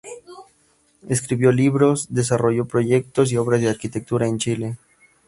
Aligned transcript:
Escribió 1.09 1.51
libros, 1.51 2.07
desarrolló 2.09 2.65
proyectos 2.65 3.31
y 3.31 3.37
obras 3.37 3.61
de 3.61 3.69
arquitectura 3.69 4.25
en 4.27 4.39
Chile. 4.39 4.77